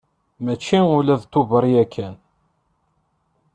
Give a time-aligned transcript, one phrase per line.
[0.43, 2.15] Mačči ula d Tubeṛ yakan.